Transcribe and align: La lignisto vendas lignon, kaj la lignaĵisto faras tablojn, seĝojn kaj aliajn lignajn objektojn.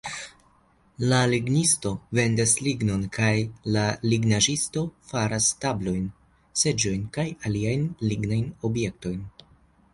La 1.11 1.17
lignisto 1.33 1.91
vendas 2.19 2.53
lignon, 2.69 3.03
kaj 3.19 3.29
la 3.77 3.83
lignaĵisto 4.13 4.85
faras 5.11 5.51
tablojn, 5.67 6.11
seĝojn 6.65 7.07
kaj 7.19 7.27
aliajn 7.51 7.89
lignajn 8.13 8.49
objektojn. 8.73 9.25